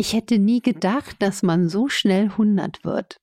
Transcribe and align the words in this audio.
Ich 0.00 0.14
hätte 0.14 0.38
nie 0.38 0.62
gedacht, 0.62 1.16
dass 1.18 1.42
man 1.42 1.68
so 1.68 1.90
schnell 1.90 2.30
100 2.30 2.86
wird. 2.86 3.20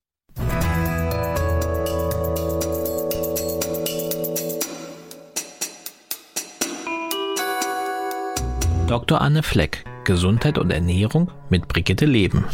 Dr. 8.87 9.19
Anne 9.19 9.41
Fleck, 9.41 9.85
Gesundheit 10.03 10.59
und 10.59 10.69
Ernährung 10.69 11.31
mit 11.49 11.67
Brigitte 11.67 12.05
Leben. 12.05 12.45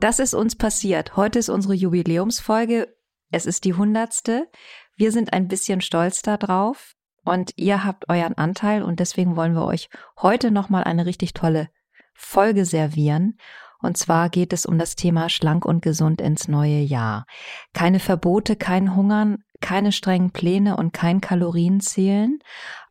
Das 0.00 0.18
ist 0.18 0.34
uns 0.34 0.56
passiert. 0.56 1.16
Heute 1.16 1.38
ist 1.38 1.48
unsere 1.48 1.74
Jubiläumsfolge. 1.74 2.92
Es 3.30 3.46
ist 3.46 3.64
die 3.64 3.74
hundertste. 3.74 4.50
Wir 4.96 5.12
sind 5.12 5.32
ein 5.32 5.46
bisschen 5.46 5.80
stolz 5.80 6.22
darauf 6.22 6.93
und 7.24 7.52
ihr 7.56 7.84
habt 7.84 8.08
euren 8.08 8.34
Anteil 8.34 8.82
und 8.82 9.00
deswegen 9.00 9.36
wollen 9.36 9.54
wir 9.54 9.64
euch 9.64 9.88
heute 10.20 10.50
nochmal 10.50 10.84
eine 10.84 11.06
richtig 11.06 11.32
tolle 11.34 11.68
Folge 12.14 12.64
servieren. 12.64 13.38
Und 13.80 13.98
zwar 13.98 14.30
geht 14.30 14.54
es 14.54 14.64
um 14.64 14.78
das 14.78 14.96
Thema 14.96 15.28
schlank 15.28 15.66
und 15.66 15.82
gesund 15.82 16.22
ins 16.22 16.48
neue 16.48 16.80
Jahr. 16.80 17.26
Keine 17.74 18.00
Verbote, 18.00 18.56
kein 18.56 18.96
Hungern, 18.96 19.44
keine 19.60 19.92
strengen 19.92 20.30
Pläne 20.30 20.76
und 20.78 20.92
kein 20.92 21.20
Kalorienzählen. 21.20 22.38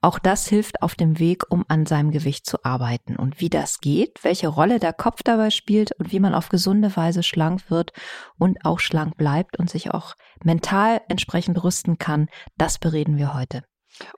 Auch 0.02 0.20
das 0.20 0.48
hilft 0.48 0.84
auf 0.84 0.94
dem 0.94 1.18
Weg, 1.18 1.46
um 1.50 1.66
an 1.68 1.88
seinem 1.88 2.12
Gewicht 2.12 2.46
zu 2.46 2.64
arbeiten. 2.64 3.16
Und 3.16 3.40
wie 3.42 3.50
das 3.50 3.80
geht, 3.80 4.24
welche 4.24 4.48
Rolle 4.48 4.80
der 4.80 4.94
Kopf 4.94 5.24
dabei 5.24 5.50
spielt 5.50 5.94
und 5.94 6.12
wie 6.12 6.20
man 6.20 6.36
auf 6.36 6.50
gesunde 6.50 6.96
Weise 6.96 7.24
schlank 7.24 7.72
wird 7.72 7.92
und 8.38 8.64
auch 8.64 8.80
schlank 8.80 9.18
bleibt 9.18 9.58
und 9.58 9.70
sich 9.72 9.92
auch 9.92 10.14
mental 10.44 11.02
entsprechend 11.10 11.64
rüsten 11.64 11.98
kann, 11.98 12.28
das 12.58 12.78
bereden 12.78 13.18
wir 13.18 13.34
heute. 13.34 13.64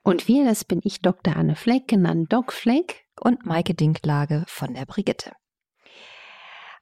Und 0.02 0.28
wir, 0.28 0.44
das 0.44 0.64
bin 0.64 0.80
ich, 0.82 1.00
Dr. 1.00 1.36
Anne 1.36 1.56
Fleck, 1.56 1.88
genannt 1.88 2.32
Doc 2.32 2.52
Fleck. 2.52 3.06
Und 3.18 3.46
Maike 3.46 3.74
Dinklage 3.74 4.44
von 4.46 4.74
der 4.74 4.84
Brigitte. 4.84 5.32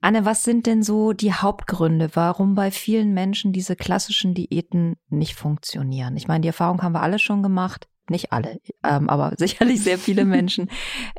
Anne, 0.00 0.26
was 0.26 0.44
sind 0.44 0.66
denn 0.66 0.82
so 0.82 1.12
die 1.12 1.32
Hauptgründe, 1.32 2.10
warum 2.14 2.54
bei 2.54 2.70
vielen 2.70 3.14
Menschen 3.14 3.52
diese 3.52 3.76
klassischen 3.76 4.34
Diäten 4.34 4.96
nicht 5.08 5.34
funktionieren? 5.34 6.16
Ich 6.16 6.28
meine, 6.28 6.42
die 6.42 6.48
Erfahrung 6.48 6.82
haben 6.82 6.92
wir 6.92 7.02
alle 7.02 7.18
schon 7.18 7.42
gemacht, 7.42 7.88
nicht 8.10 8.32
alle, 8.32 8.60
ähm, 8.82 9.08
aber 9.08 9.32
sicherlich 9.38 9.82
sehr 9.82 9.98
viele 9.98 10.24
Menschen, 10.24 10.68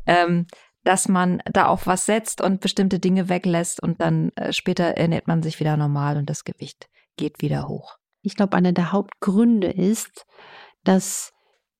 ähm, 0.05 0.45
dass 0.83 1.07
man 1.07 1.41
da 1.51 1.65
auf 1.65 1.87
was 1.87 2.05
setzt 2.05 2.41
und 2.41 2.61
bestimmte 2.61 2.99
Dinge 2.99 3.27
weglässt 3.27 3.81
und 3.81 4.01
dann 4.01 4.29
äh, 4.35 4.53
später 4.53 4.83
ernährt 4.83 5.27
man 5.27 5.41
sich 5.41 5.59
wieder 5.59 5.77
normal 5.77 6.17
und 6.17 6.29
das 6.29 6.43
Gewicht 6.43 6.87
geht 7.17 7.41
wieder 7.41 7.67
hoch. 7.67 7.97
Ich 8.21 8.35
glaube, 8.35 8.55
einer 8.55 8.71
der 8.71 8.91
Hauptgründe 8.91 9.71
ist, 9.71 10.25
dass 10.83 11.33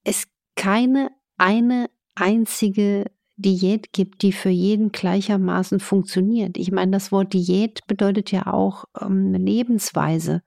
es 0.05 0.27
keine 0.55 1.11
eine 1.37 1.89
einzige 2.15 3.11
Diät 3.35 3.91
gibt, 3.91 4.21
die 4.21 4.31
für 4.31 4.49
jeden 4.49 4.93
gleichermaßen 4.93 5.81
funktioniert. 5.81 6.57
Ich 6.57 6.71
meine, 6.71 6.91
das 6.91 7.11
Wort 7.11 7.33
Diät 7.33 7.85
bedeutet 7.87 8.31
ja 8.31 8.47
auch 8.47 8.85
ähm, 9.01 9.33
Lebensweise. 9.33 10.41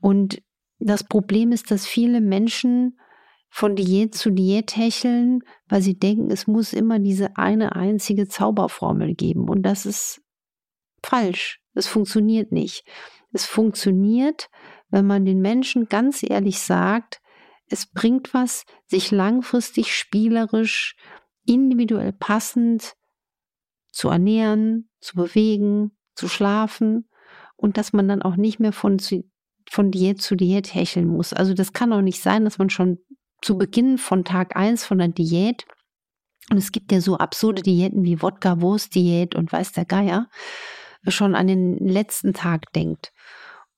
Und 0.00 0.42
das 0.80 1.04
Problem 1.04 1.52
ist, 1.52 1.70
dass 1.70 1.86
viele 1.86 2.20
Menschen 2.20 2.98
von 3.50 3.76
Diät 3.76 4.14
zu 4.14 4.30
Diät 4.30 4.76
hecheln, 4.76 5.40
weil 5.68 5.80
sie 5.80 5.98
denken, 5.98 6.30
es 6.30 6.46
muss 6.46 6.72
immer 6.72 6.98
diese 6.98 7.36
eine 7.36 7.76
einzige 7.76 8.26
Zauberformel 8.26 9.14
geben. 9.14 9.48
Und 9.48 9.62
das 9.62 9.86
ist 9.86 10.20
falsch. 11.02 11.60
Es 11.74 11.86
funktioniert 11.86 12.50
nicht. 12.50 12.84
Es 13.32 13.46
funktioniert, 13.46 14.50
wenn 14.90 15.06
man 15.06 15.24
den 15.24 15.40
Menschen 15.40 15.86
ganz 15.88 16.24
ehrlich 16.28 16.58
sagt, 16.58 17.20
es 17.70 17.86
bringt 17.86 18.34
was, 18.34 18.64
sich 18.86 19.10
langfristig 19.10 19.94
spielerisch, 19.94 20.96
individuell 21.44 22.12
passend 22.12 22.94
zu 23.92 24.08
ernähren, 24.08 24.90
zu 25.00 25.16
bewegen, 25.16 25.96
zu 26.14 26.28
schlafen 26.28 27.08
und 27.56 27.76
dass 27.76 27.92
man 27.92 28.08
dann 28.08 28.22
auch 28.22 28.36
nicht 28.36 28.60
mehr 28.60 28.72
von, 28.72 28.98
von 29.70 29.90
Diät 29.90 30.20
zu 30.20 30.36
Diät 30.36 30.74
hecheln 30.74 31.06
muss. 31.06 31.32
Also 31.32 31.54
das 31.54 31.72
kann 31.72 31.92
auch 31.92 32.02
nicht 32.02 32.22
sein, 32.22 32.44
dass 32.44 32.58
man 32.58 32.70
schon 32.70 32.98
zu 33.42 33.56
Beginn 33.56 33.98
von 33.98 34.24
Tag 34.24 34.56
eins 34.56 34.84
von 34.84 34.98
der 34.98 35.08
Diät 35.08 35.64
und 36.50 36.56
es 36.56 36.72
gibt 36.72 36.92
ja 36.92 37.00
so 37.00 37.18
absurde 37.18 37.62
Diäten 37.62 38.04
wie 38.04 38.22
Wodka-Wurst-Diät 38.22 39.34
und 39.34 39.52
weiß 39.52 39.72
der 39.72 39.84
Geier, 39.84 40.28
schon 41.06 41.34
an 41.34 41.46
den 41.46 41.76
letzten 41.78 42.32
Tag 42.32 42.72
denkt. 42.72 43.12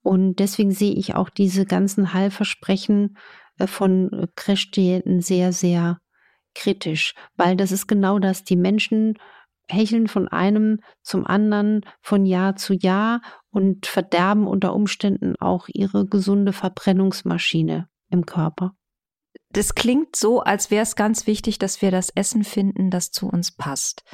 Und 0.02 0.36
deswegen 0.36 0.70
sehe 0.70 0.94
ich 0.94 1.14
auch 1.14 1.28
diese 1.28 1.66
ganzen 1.66 2.14
Heilversprechen 2.14 3.18
von 3.66 4.12
äh, 4.12 4.26
Crash-Diäten 4.36 5.20
sehr, 5.20 5.52
sehr 5.52 5.98
kritisch, 6.54 7.14
weil 7.36 7.56
das 7.56 7.72
ist 7.72 7.86
genau 7.86 8.18
das. 8.18 8.44
Die 8.44 8.56
Menschen 8.56 9.14
hecheln 9.68 10.08
von 10.08 10.28
einem 10.28 10.80
zum 11.02 11.26
anderen, 11.26 11.82
von 12.02 12.26
Jahr 12.26 12.56
zu 12.56 12.74
Jahr 12.74 13.22
und 13.50 13.86
verderben 13.86 14.46
unter 14.46 14.74
Umständen 14.74 15.36
auch 15.38 15.68
ihre 15.68 16.06
gesunde 16.06 16.52
Verbrennungsmaschine 16.52 17.88
im 18.10 18.26
Körper. 18.26 18.74
Das 19.52 19.74
klingt 19.74 20.14
so, 20.14 20.40
als 20.40 20.70
wäre 20.70 20.82
es 20.82 20.94
ganz 20.94 21.26
wichtig, 21.26 21.58
dass 21.58 21.82
wir 21.82 21.90
das 21.90 22.10
Essen 22.10 22.44
finden, 22.44 22.90
das 22.90 23.10
zu 23.10 23.28
uns 23.28 23.52
passt. 23.52 24.04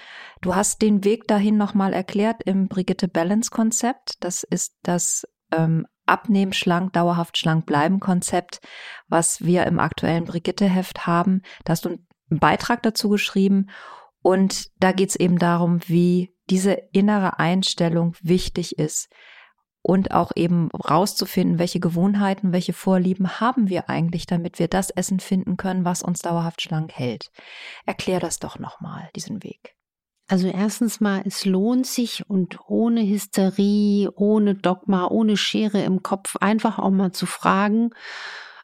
Du 0.41 0.55
hast 0.55 0.81
den 0.81 1.05
Weg 1.05 1.27
dahin 1.27 1.59
nochmal 1.59 1.93
erklärt 1.93 2.43
im 2.45 2.69
Brigitte 2.69 3.07
Balance 3.07 3.51
Konzept. 3.51 4.15
Das 4.21 4.45
ist 4.45 4.77
das 4.83 5.27
ähm, 5.53 5.87
Abnehmen, 6.07 6.53
schlank, 6.53 6.93
dauerhaft 6.93 7.37
schlank 7.37 7.67
bleiben 7.67 8.01
Konzept, 8.01 8.61
was 9.09 9.45
wir 9.45 9.67
im 9.67 9.79
aktuellen 9.79 10.25
Brigitte-Heft 10.25 11.07
haben. 11.07 11.43
Da 11.65 11.73
hast 11.73 11.85
du 11.85 11.91
einen 11.91 12.41
Beitrag 12.41 12.83
dazu 12.83 13.09
geschrieben. 13.09 13.69
Und 14.23 14.71
da 14.81 14.93
geht 14.93 15.11
es 15.11 15.17
eben 15.17 15.39
darum, 15.39 15.81
wie 15.87 16.35
diese 16.51 16.73
innere 16.93 17.39
Einstellung 17.39 18.15
wichtig 18.23 18.79
ist 18.79 19.09
und 19.83 20.11
auch 20.11 20.33
eben 20.35 20.69
rauszufinden, 20.73 21.61
welche 21.61 21.79
Gewohnheiten, 21.79 22.53
welche 22.53 22.73
Vorlieben 22.73 23.39
haben 23.39 23.69
wir 23.69 23.89
eigentlich, 23.89 24.27
damit 24.27 24.59
wir 24.59 24.67
das 24.67 24.91
Essen 24.91 25.21
finden 25.21 25.57
können, 25.57 25.85
was 25.85 26.03
uns 26.03 26.23
dauerhaft 26.23 26.61
schlank 26.61 26.93
hält. 26.93 27.31
Erklär 27.85 28.19
das 28.19 28.41
doch 28.41 28.59
nochmal, 28.59 29.09
diesen 29.15 29.45
Weg. 29.45 29.76
Also 30.29 30.49
erstens 30.49 31.01
mal, 31.01 31.23
es 31.25 31.45
lohnt 31.45 31.87
sich 31.87 32.29
und 32.29 32.59
ohne 32.67 33.03
Hysterie, 33.03 34.11
ohne 34.17 34.57
Dogma, 34.57 35.07
ohne 35.07 35.37
Schere 35.37 35.83
im 35.85 36.03
Kopf 36.03 36.37
einfach 36.41 36.79
auch 36.81 36.91
mal 36.91 37.13
zu 37.13 37.27
fragen, 37.27 37.91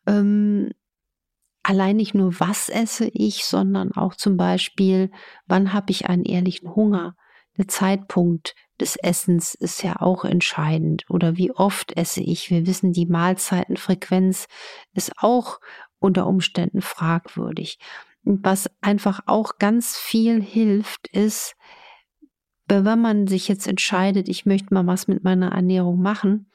ähm, 0.06 0.72
allein 1.62 1.96
nicht 1.96 2.14
nur, 2.14 2.40
was 2.40 2.68
esse 2.68 3.08
ich, 3.12 3.44
sondern 3.44 3.92
auch 3.92 4.16
zum 4.16 4.36
Beispiel, 4.36 5.12
wann 5.46 5.72
habe 5.72 5.92
ich 5.92 6.06
einen 6.06 6.24
ehrlichen 6.24 6.74
Hunger? 6.74 7.14
Der 7.56 7.68
Zeitpunkt 7.68 8.54
des 8.80 8.96
Essens 8.96 9.54
ist 9.54 9.82
ja 9.84 10.00
auch 10.00 10.24
entscheidend. 10.24 11.04
Oder 11.08 11.36
wie 11.36 11.52
oft 11.52 11.96
esse 11.96 12.22
ich? 12.22 12.50
Wir 12.50 12.66
wissen, 12.66 12.92
die 12.92 13.06
Mahlzeitenfrequenz 13.06 14.48
ist 14.94 15.12
auch 15.18 15.60
unter 15.98 16.26
Umständen 16.26 16.80
fragwürdig. 16.80 17.78
Was 18.24 18.70
einfach 18.80 19.20
auch 19.26 19.58
ganz 19.58 19.96
viel 19.96 20.40
hilft, 20.40 21.08
ist, 21.08 21.56
wenn 22.68 23.00
man 23.00 23.26
sich 23.26 23.48
jetzt 23.48 23.66
entscheidet, 23.66 24.28
ich 24.28 24.46
möchte 24.46 24.72
mal 24.72 24.86
was 24.86 25.08
mit 25.08 25.24
meiner 25.24 25.52
Ernährung 25.52 26.00
machen, 26.00 26.50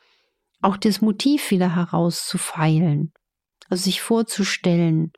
auch 0.61 0.77
das 0.77 1.01
Motiv 1.01 1.51
wieder 1.51 1.75
herauszufeilen. 1.75 3.13
Also 3.69 3.83
sich 3.83 4.01
vorzustellen, 4.01 5.11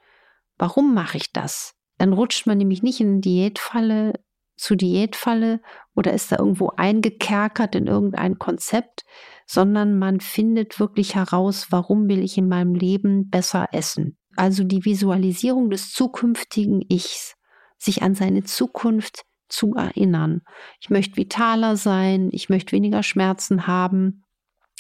warum 0.58 0.94
mache 0.94 1.18
ich 1.18 1.32
das? 1.32 1.76
Dann 1.98 2.14
rutscht 2.14 2.48
man 2.48 2.58
nämlich 2.58 2.84
nicht 2.84 3.00
in 3.00 3.22
Diätfalle 3.22 4.14
zu 4.58 4.76
Diätfalle 4.76 5.62
oder 5.96 6.12
ist 6.12 6.32
da 6.32 6.38
irgendwo 6.38 6.72
eingekerkert 6.76 7.76
in 7.76 7.88
irgendein 7.88 8.38
Konzept, 8.40 9.06
sondern 9.46 9.98
man 9.98 10.20
findet 10.20 10.80
wirklich 10.80 11.16
heraus, 11.16 11.68
warum 11.70 12.10
will 12.10 12.22
ich 12.22 12.38
in 12.38 12.50
meinem 12.50 12.76
Leben 12.76 13.30
besser 13.30 13.70
essen 13.72 14.19
also 14.40 14.64
die 14.64 14.86
Visualisierung 14.86 15.70
des 15.70 15.92
zukünftigen 15.92 16.82
Ichs, 16.88 17.36
sich 17.78 18.02
an 18.02 18.16
seine 18.16 18.44
Zukunft 18.44 19.24
zu 19.50 19.76
erinnern. 19.76 20.42
Ich 20.80 20.90
möchte 20.90 21.18
vitaler 21.18 21.76
sein, 21.76 22.30
ich 22.32 22.50
möchte 22.50 22.72
weniger 22.72 23.04
Schmerzen 23.04 23.68
haben, 23.68 24.24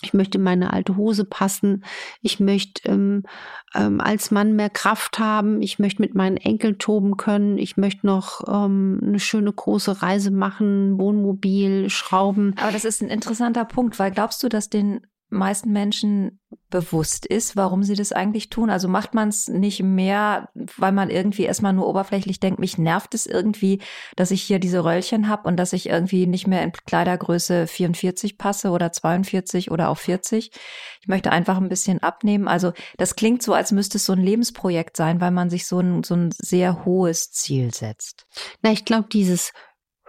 ich 0.01 0.13
möchte 0.13 0.39
meine 0.39 0.72
alte 0.72 0.95
Hose 0.95 1.25
passen, 1.25 1.83
ich 2.22 2.39
möchte 2.39 2.88
ähm, 2.89 3.24
ähm, 3.75 4.00
als 4.00 4.31
Mann 4.31 4.56
mehr 4.56 4.69
Kraft 4.69 5.19
haben, 5.19 5.62
ich 5.62 5.78
möchte 5.78 6.01
mit 6.01 6.16
meinen 6.16 6.38
Enkeln 6.38 6.78
toben 6.78 7.18
können, 7.18 7.57
ich 7.57 7.75
möchte 7.75 8.07
noch 8.07 8.42
ähm, 8.48 9.01
eine 9.04 9.19
schöne 9.19 9.51
große 9.51 10.01
Reise 10.01 10.31
machen, 10.31 10.98
Wohnmobil, 10.98 11.89
Schrauben. 11.89 12.56
Aber 12.62 12.72
das 12.72 12.86
ist 12.86 13.01
ein 13.01 13.10
interessanter 13.10 13.66
Punkt, 13.66 14.00
weil 14.00 14.12
glaubst 14.12 14.42
du, 14.42 14.48
dass 14.48 14.69
den 14.69 15.01
meisten 15.30 15.72
Menschen 15.72 16.38
bewusst 16.69 17.25
ist, 17.25 17.56
warum 17.56 17.83
sie 17.83 17.95
das 17.95 18.12
eigentlich 18.12 18.50
tun? 18.50 18.69
Also 18.69 18.88
macht 18.88 19.13
man 19.13 19.30
es 19.30 19.48
nicht 19.48 19.83
mehr, 19.83 20.50
weil 20.54 20.92
man 20.92 21.10
irgendwie 21.10 21.44
erstmal 21.44 21.74
nur 21.74 21.88
oberflächlich 21.88 22.39
denkt, 22.39 22.60
mich 22.60 22.77
nervt 22.77 23.13
es 23.13 23.25
irgendwie, 23.25 23.80
dass 24.16 24.31
ich 24.31 24.42
hier 24.42 24.60
diese 24.60 24.83
Röllchen 24.83 25.27
habe 25.27 25.48
und 25.48 25.57
dass 25.57 25.74
ich 25.74 25.89
irgendwie 25.89 26.27
nicht 26.27 26.48
mehr 26.48 26.63
in 26.63 26.71
Kleidergröße 26.71 27.68
44 27.68 28.38
passe 28.38 28.69
oder 28.69 28.92
42 28.92 29.71
oder 29.71 29.89
auch 29.89 29.98
40. 29.98 30.51
Ich 31.01 31.07
möchte 31.07 31.31
einfach 31.31 31.57
ein 31.57 31.69
bisschen 31.69 32.04
abnehmen. 32.04 32.48
Also 32.48 32.74
das 32.98 33.16
klingt 33.16 33.42
so, 33.42 33.54
als 33.54 33.71
müsste 33.71 33.98
es 33.98 34.06
so 34.06 34.13
ein 34.13 34.21
Lebensprojekt 34.21 34.98
sein, 34.98 35.21
weil 35.21 35.31
man 35.31 35.50
sich 35.50 35.68
so 35.68 35.80
ein, 35.80 36.04
so 36.04 36.16
ein 36.16 36.31
sehr 36.38 36.86
hohes 36.86 37.31
Ziel 37.31 37.74
setzt. 37.74 38.25
Na, 38.62 38.71
ich 38.71 38.86
glaube, 38.86 39.10
dieses 39.12 39.51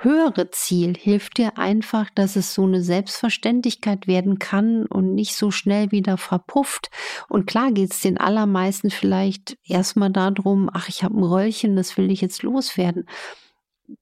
höhere 0.02 0.50
Ziel 0.50 0.94
hilft 0.96 1.38
dir 1.38 1.58
einfach, 1.58 2.10
dass 2.14 2.36
es 2.36 2.54
so 2.54 2.64
eine 2.64 2.82
Selbstverständlichkeit 2.82 4.06
werden 4.06 4.38
kann 4.38 4.86
und 4.86 5.14
nicht 5.14 5.36
so 5.36 5.50
schnell 5.50 5.90
wieder 5.90 6.16
verpufft. 6.16 6.90
Und 7.28 7.46
klar 7.46 7.72
geht 7.72 7.92
es 7.92 8.00
den 8.00 8.18
allermeisten 8.18 8.90
vielleicht 8.90 9.58
erstmal 9.64 10.10
darum, 10.10 10.70
ach, 10.72 10.88
ich 10.88 11.04
habe 11.04 11.18
ein 11.18 11.24
Röllchen, 11.24 11.76
das 11.76 11.96
will 11.96 12.10
ich 12.10 12.20
jetzt 12.20 12.42
loswerden. 12.42 13.06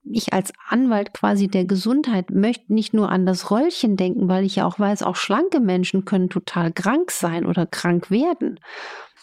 Ich 0.05 0.33
als 0.33 0.53
Anwalt 0.69 1.15
quasi 1.15 1.49
der 1.49 1.65
Gesundheit 1.65 2.31
möchte 2.31 2.73
nicht 2.73 2.93
nur 2.93 3.11
an 3.11 3.27
das 3.27 3.51
Röllchen 3.51 3.97
denken, 3.97 4.29
weil 4.29 4.45
ich 4.45 4.57
ja 4.57 4.67
auch 4.67 4.79
weiß, 4.79 5.03
auch 5.03 5.17
schlanke 5.17 5.61
Menschen 5.61 6.05
können 6.05 6.29
total 6.29 6.73
krank 6.73 7.11
sein 7.11 7.47
oder 7.47 7.67
krank 7.67 8.11
werden. 8.11 8.61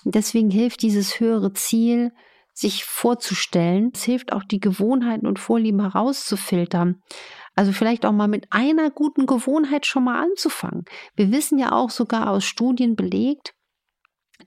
Deswegen 0.03 0.49
hilft 0.49 0.81
dieses 0.81 1.19
höhere 1.19 1.53
Ziel, 1.53 2.11
sich 2.55 2.85
vorzustellen. 2.85 3.91
Es 3.93 4.03
hilft 4.03 4.33
auch, 4.33 4.43
die 4.43 4.59
Gewohnheiten 4.59 5.27
und 5.27 5.37
Vorlieben 5.37 5.81
herauszufiltern. 5.81 7.03
Also 7.53 7.71
vielleicht 7.71 8.05
auch 8.05 8.11
mal 8.11 8.27
mit 8.27 8.47
einer 8.51 8.89
guten 8.89 9.27
Gewohnheit 9.27 9.85
schon 9.85 10.05
mal 10.05 10.23
anzufangen. 10.23 10.85
Wir 11.15 11.31
wissen 11.31 11.59
ja 11.59 11.73
auch 11.73 11.89
sogar 11.89 12.31
aus 12.31 12.45
Studien 12.45 12.95
belegt, 12.95 13.53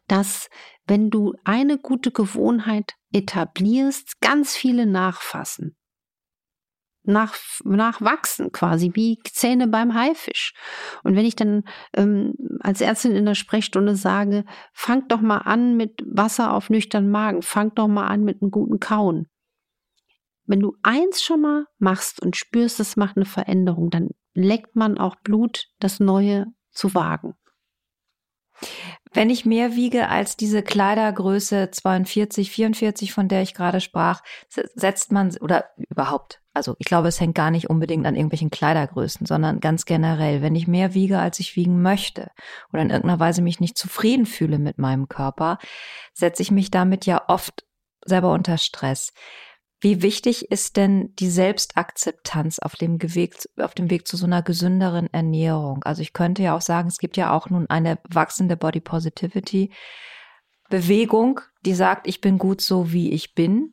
dass 0.08 0.49
wenn 0.87 1.10
du 1.10 1.34
eine 1.44 1.78
gute 1.78 2.10
Gewohnheit 2.10 2.94
etablierst, 3.12 4.20
ganz 4.20 4.56
viele 4.56 4.87
nachfassen 4.87 5.77
nach, 7.08 7.34
nachwachsen 7.64 8.52
quasi, 8.52 8.93
wie 8.94 9.19
Zähne 9.25 9.66
beim 9.66 9.94
Haifisch. 9.94 10.55
Und 11.02 11.16
wenn 11.16 11.25
ich 11.25 11.37
dann 11.37 11.64
ähm, 11.96 12.34
als 12.60 12.81
Ärztin 12.81 13.16
in 13.16 13.25
der 13.25 13.34
Sprechstunde 13.34 13.96
sage, 13.96 14.44
fangt 14.72 15.10
doch 15.10 15.20
mal 15.20 15.38
an 15.38 15.76
mit 15.76 16.02
Wasser 16.06 16.52
auf 16.52 16.70
nüchternen 16.70 17.10
Magen, 17.10 17.43
fangt 17.43 17.78
doch 17.78 17.88
mal 17.88 18.06
an 18.06 18.22
mit 18.25 18.43
einem 18.43 18.50
guten 18.50 18.78
Kauen. 18.78 19.26
Wenn 20.44 20.60
du 20.60 20.76
eins 20.82 21.22
schon 21.22 21.43
mal 21.43 21.66
machst 21.78 22.22
und 22.22 22.37
spürst, 22.37 22.81
es 22.81 22.96
macht 22.96 23.16
eine 23.16 23.26
Veränderung, 23.26 23.90
dann 23.90 24.11
leckt 24.34 24.76
man 24.76 24.99
auch 24.99 25.16
Blut, 25.16 25.66
das 25.78 26.00
Neue 26.00 26.46
zu 26.70 26.94
wagen. 26.94 27.34
Wenn 29.12 29.31
ich 29.31 29.46
mehr 29.46 29.75
wiege 29.75 30.08
als 30.08 30.37
diese 30.37 30.62
Kleidergröße 30.62 31.70
42, 31.70 32.50
44, 32.50 33.12
von 33.12 33.28
der 33.28 33.43
ich 33.43 33.54
gerade 33.54 33.81
sprach, 33.81 34.22
setzt 34.49 35.12
man 35.12 35.34
oder 35.38 35.70
überhaupt, 35.88 36.43
also 36.58 36.75
ich 36.78 36.87
glaube, 36.87 37.06
es 37.06 37.20
hängt 37.20 37.37
gar 37.37 37.50
nicht 37.52 37.70
unbedingt 37.70 38.05
an 38.05 38.16
irgendwelchen 38.16 38.50
Kleidergrößen, 38.50 39.26
sondern 39.26 39.60
ganz 39.60 39.84
generell, 39.84 40.43
wenn 40.43 40.56
ich 40.56 40.66
mehr 40.66 40.93
wiege, 40.93 41.20
als 41.20 41.38
ich 41.38 41.55
wiegen 41.55 41.81
möchte 41.82 42.32
oder 42.72 42.82
in 42.82 42.90
irgendeiner 42.90 43.20
Weise 43.20 43.43
mich 43.43 43.60
nicht 43.60 43.78
zufrieden 43.78 44.26
fühle 44.26 44.58
mit 44.58 44.76
meinem 44.76 45.08
Körper, 45.08 45.58
setze 46.12 46.43
ich 46.43 46.50
mich 46.50 46.72
damit 46.72 47.06
ja 47.06 47.22
oft 47.28 47.64
selber 48.05 48.32
unter 48.32 48.58
Stress. 48.58 49.12
Wie 49.81 50.02
wichtig 50.02 50.50
ist 50.50 50.76
denn 50.76 51.14
die 51.20 51.31
Selbstakzeptanz 51.31 52.58
auf 52.58 52.75
dem, 52.75 53.00
Weg, 53.00 53.37
auf 53.58 53.75
dem 53.75 53.88
Weg 53.88 54.08
zu 54.08 54.16
so 54.16 54.26
einer 54.26 54.43
gesünderen 54.43 55.08
Ernährung? 55.12 55.84
Also 55.84 56.02
ich 56.02 56.12
könnte 56.12 56.43
ja 56.43 56.56
auch 56.56 56.61
sagen, 56.61 56.88
es 56.88 56.99
gibt 56.99 57.16
ja 57.16 57.32
auch 57.32 57.49
nun 57.49 57.70
eine 57.70 57.99
wachsende 58.08 58.56
Body 58.56 58.81
Positivity 58.81 59.70
Bewegung, 60.69 61.40
die 61.64 61.75
sagt, 61.75 62.08
ich 62.08 62.20
bin 62.20 62.38
gut 62.38 62.61
so, 62.61 62.93
wie 62.93 63.12
ich 63.12 63.34
bin. 63.34 63.72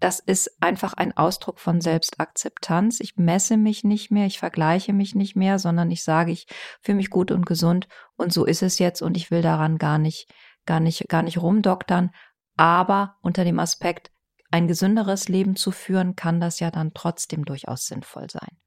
Das 0.00 0.18
ist 0.18 0.62
einfach 0.62 0.94
ein 0.94 1.14
Ausdruck 1.16 1.60
von 1.60 1.80
Selbstakzeptanz. 1.82 3.00
Ich 3.00 3.16
messe 3.16 3.58
mich 3.58 3.84
nicht 3.84 4.10
mehr, 4.10 4.26
ich 4.26 4.38
vergleiche 4.38 4.94
mich 4.94 5.14
nicht 5.14 5.36
mehr, 5.36 5.58
sondern 5.58 5.90
ich 5.90 6.02
sage, 6.02 6.32
ich 6.32 6.46
fühle 6.80 6.96
mich 6.96 7.10
gut 7.10 7.30
und 7.30 7.44
gesund 7.44 7.86
und 8.16 8.32
so 8.32 8.46
ist 8.46 8.62
es 8.62 8.78
jetzt 8.78 9.02
und 9.02 9.16
ich 9.16 9.30
will 9.30 9.42
daran 9.42 9.76
gar 9.76 9.98
nicht, 9.98 10.32
gar 10.64 10.80
nicht, 10.80 11.08
gar 11.08 11.22
nicht 11.22 11.38
rumdoktern. 11.38 12.10
Aber 12.56 13.16
unter 13.22 13.44
dem 13.44 13.58
Aspekt, 13.58 14.10
ein 14.50 14.66
gesünderes 14.66 15.28
Leben 15.28 15.54
zu 15.54 15.70
führen, 15.70 16.16
kann 16.16 16.40
das 16.40 16.60
ja 16.60 16.70
dann 16.70 16.92
trotzdem 16.94 17.44
durchaus 17.44 17.86
sinnvoll 17.86 18.28
sein. 18.30 18.58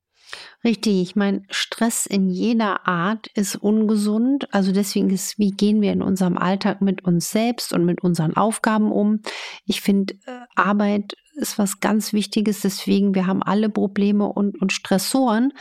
Richtig, 0.64 1.02
ich 1.02 1.16
meine, 1.16 1.44
Stress 1.50 2.06
in 2.06 2.30
jeder 2.30 2.88
Art 2.88 3.28
ist 3.36 3.56
ungesund. 3.56 4.48
Also 4.54 4.72
deswegen 4.72 5.10
ist, 5.10 5.38
wie 5.38 5.52
gehen 5.52 5.82
wir 5.82 5.92
in 5.92 6.02
unserem 6.02 6.38
Alltag 6.38 6.82
mit 6.82 7.04
uns 7.04 7.30
selbst 7.30 7.74
und 7.74 7.86
mit 7.86 8.02
unseren 8.02 8.36
Aufgaben 8.36 8.92
um? 8.92 9.22
Ich 9.66 9.82
finde, 9.82 10.16
äh, 10.26 10.46
Arbeit 10.56 11.16
ist 11.36 11.58
was 11.58 11.80
ganz 11.80 12.14
Wichtiges. 12.14 12.62
Deswegen, 12.62 13.16
wir 13.16 13.28
haben 13.28 13.44
alle 13.44 13.70
Probleme 13.70 14.26
und, 14.26 14.62
und 14.62 14.72
Stressoren 14.72 15.54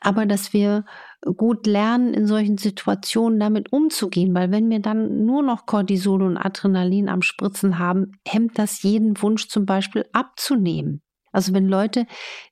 aber 0.00 0.26
dass 0.26 0.52
wir 0.52 0.84
gut 1.36 1.66
lernen, 1.66 2.14
in 2.14 2.26
solchen 2.26 2.58
Situationen 2.58 3.40
damit 3.40 3.72
umzugehen, 3.72 4.34
weil 4.34 4.52
wenn 4.52 4.70
wir 4.70 4.80
dann 4.80 5.24
nur 5.24 5.42
noch 5.42 5.66
Cortisol 5.66 6.22
und 6.22 6.36
Adrenalin 6.36 7.08
am 7.08 7.22
Spritzen 7.22 7.78
haben, 7.78 8.12
hemmt 8.26 8.58
das 8.58 8.82
jeden 8.82 9.20
Wunsch 9.22 9.48
zum 9.48 9.66
Beispiel 9.66 10.04
abzunehmen. 10.12 11.02
Also 11.36 11.52
wenn 11.52 11.68
Leute 11.68 12.06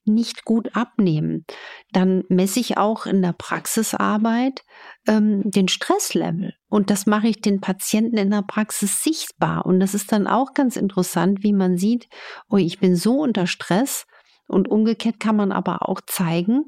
nicht 0.05 0.45
gut 0.45 0.77
abnehmen, 0.77 1.47
dann 1.93 2.25
messe 2.29 2.61
ich 2.61 2.77
auch 2.77 3.07
in 3.07 3.23
der 3.23 3.33
Praxisarbeit 3.33 4.63
ähm, 5.09 5.41
den 5.51 5.69
Stresslevel. 5.69 6.53
Und 6.69 6.91
das 6.91 7.07
mache 7.07 7.29
ich 7.29 7.41
den 7.41 7.63
Patienten 7.63 8.19
in 8.19 8.31
der 8.31 8.43
Praxis 8.43 9.03
sichtbar. 9.03 9.65
Und 9.65 9.81
das 9.81 9.95
ist 9.95 10.13
dann 10.13 10.27
auch 10.27 10.53
ganz 10.53 10.77
interessant, 10.77 11.43
wie 11.43 11.55
man 11.55 11.79
sieht, 11.79 12.09
oh, 12.51 12.59
ich 12.59 12.79
bin 12.79 12.95
so 12.95 13.23
unter 13.23 13.47
Stress, 13.47 14.07
und 14.47 14.69
umgekehrt 14.69 15.21
kann 15.21 15.37
man 15.37 15.53
aber 15.53 15.89
auch 15.89 16.03
zeigen, 16.07 16.67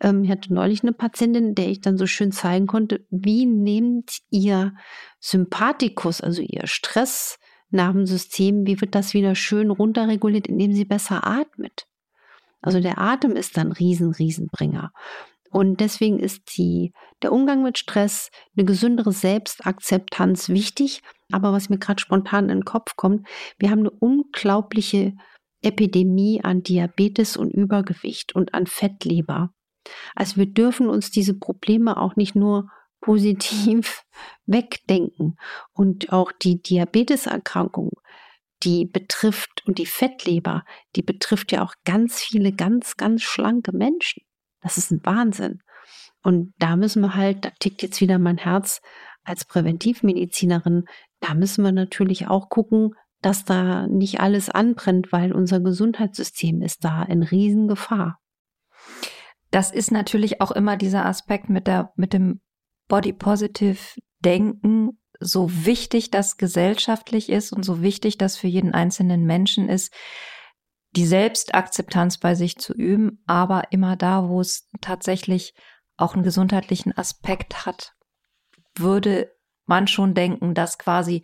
ähm, 0.00 0.24
ich 0.24 0.30
hatte 0.30 0.54
neulich 0.54 0.82
eine 0.82 0.94
Patientin, 0.94 1.54
der 1.54 1.68
ich 1.68 1.82
dann 1.82 1.98
so 1.98 2.06
schön 2.06 2.32
zeigen 2.32 2.66
konnte, 2.66 3.04
wie 3.10 3.44
nehmt 3.44 4.20
ihr 4.30 4.72
Sympathikus, 5.20 6.22
also 6.22 6.40
ihr 6.40 6.66
Stressnervensystem, 7.68 8.66
wie 8.66 8.80
wird 8.80 8.94
das 8.94 9.14
wieder 9.14 9.34
schön 9.34 9.70
runterreguliert, 9.70 10.46
indem 10.46 10.72
sie 10.72 10.84
besser 10.84 11.26
atmet. 11.26 11.86
Also 12.60 12.80
der 12.80 12.98
Atem 12.98 13.36
ist 13.36 13.56
dann 13.56 13.72
riesen, 13.72 14.12
Riesenbringer. 14.12 14.92
Und 15.50 15.80
deswegen 15.80 16.18
ist 16.18 16.58
die, 16.58 16.92
der 17.22 17.32
Umgang 17.32 17.62
mit 17.62 17.78
Stress, 17.78 18.30
eine 18.56 18.66
gesündere 18.66 19.12
Selbstakzeptanz 19.12 20.48
wichtig. 20.48 21.02
Aber 21.32 21.52
was 21.52 21.68
mir 21.68 21.78
gerade 21.78 22.00
spontan 22.00 22.44
in 22.50 22.58
den 22.58 22.64
Kopf 22.64 22.96
kommt, 22.96 23.26
wir 23.58 23.70
haben 23.70 23.80
eine 23.80 23.90
unglaubliche 23.90 25.14
Epidemie 25.62 26.42
an 26.42 26.62
Diabetes 26.62 27.36
und 27.36 27.50
Übergewicht 27.50 28.34
und 28.34 28.54
an 28.54 28.66
Fettleber. 28.66 29.50
Also 30.14 30.36
wir 30.36 30.46
dürfen 30.46 30.88
uns 30.88 31.10
diese 31.10 31.38
Probleme 31.38 31.96
auch 31.96 32.16
nicht 32.16 32.34
nur 32.34 32.70
positiv 33.00 34.04
wegdenken. 34.46 35.36
Und 35.72 36.12
auch 36.12 36.32
die 36.32 36.60
Diabeteserkrankung, 36.62 37.92
die 38.62 38.86
betrifft 38.86 39.62
und 39.66 39.78
die 39.78 39.86
Fettleber, 39.86 40.64
die 40.96 41.02
betrifft 41.02 41.52
ja 41.52 41.62
auch 41.62 41.74
ganz 41.84 42.20
viele 42.20 42.52
ganz, 42.52 42.96
ganz 42.96 43.22
schlanke 43.22 43.72
Menschen. 43.72 44.22
Das 44.60 44.78
ist 44.78 44.90
ein 44.90 45.04
Wahnsinn. 45.04 45.62
Und 46.22 46.52
da 46.58 46.76
müssen 46.76 47.00
wir 47.02 47.14
halt, 47.14 47.44
da 47.44 47.50
tickt 47.60 47.82
jetzt 47.82 48.00
wieder 48.00 48.18
mein 48.18 48.38
Herz 48.38 48.80
als 49.22 49.44
Präventivmedizinerin, 49.44 50.86
da 51.20 51.34
müssen 51.34 51.64
wir 51.64 51.72
natürlich 51.72 52.26
auch 52.28 52.48
gucken, 52.48 52.94
dass 53.20 53.44
da 53.44 53.86
nicht 53.86 54.20
alles 54.20 54.48
anbrennt, 54.48 55.12
weil 55.12 55.32
unser 55.32 55.60
Gesundheitssystem 55.60 56.62
ist 56.62 56.84
da 56.84 57.02
in 57.02 57.22
Riesengefahr. 57.22 58.20
Das 59.50 59.72
ist 59.72 59.90
natürlich 59.90 60.40
auch 60.40 60.50
immer 60.52 60.76
dieser 60.76 61.06
Aspekt 61.06 61.48
mit 61.48 61.66
der, 61.66 61.92
mit 61.96 62.12
dem 62.12 62.40
Body 62.88 63.12
Positive 63.12 63.78
Denken, 64.20 64.98
so 65.20 65.48
wichtig 65.64 66.10
das 66.10 66.36
gesellschaftlich 66.36 67.28
ist 67.28 67.52
und 67.52 67.62
so 67.62 67.82
wichtig 67.82 68.18
das 68.18 68.36
für 68.36 68.48
jeden 68.48 68.74
einzelnen 68.74 69.24
Menschen 69.24 69.68
ist, 69.68 69.92
die 70.96 71.06
Selbstakzeptanz 71.06 72.18
bei 72.18 72.34
sich 72.34 72.56
zu 72.56 72.72
üben, 72.72 73.22
aber 73.26 73.72
immer 73.72 73.96
da, 73.96 74.28
wo 74.28 74.40
es 74.40 74.68
tatsächlich 74.80 75.54
auch 75.96 76.14
einen 76.14 76.22
gesundheitlichen 76.22 76.96
Aspekt 76.96 77.66
hat, 77.66 77.94
würde 78.74 79.30
man 79.66 79.86
schon 79.86 80.14
denken, 80.14 80.54
dass 80.54 80.78
quasi 80.78 81.22